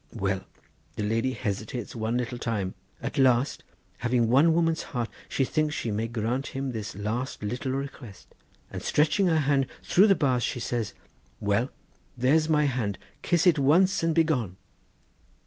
[0.15, 0.41] Well,
[0.95, 3.63] the lady hesitates one little time; at last,
[3.99, 8.33] having one woman's heart, she thinks she may grant him this last little request,
[8.71, 10.95] and stretching her hand through the bars she says:
[11.39, 11.69] 'Well,
[12.17, 14.57] there's my hand, kiss it once and begone.